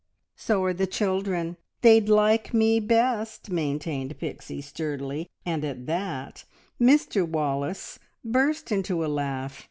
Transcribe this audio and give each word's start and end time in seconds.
"So 0.35 0.63
are 0.63 0.73
the 0.73 0.87
children. 0.87 1.57
They'd 1.81 2.09
like 2.09 2.55
me 2.55 2.79
best!" 2.79 3.51
maintained 3.51 4.17
Pixie 4.17 4.59
sturdily, 4.61 5.29
and 5.45 5.63
at 5.63 5.85
that 5.85 6.43
Mr 6.81 7.23
Wallace 7.23 7.99
burst 8.25 8.71
into 8.71 9.05
a 9.05 9.05
laugh. 9.05 9.59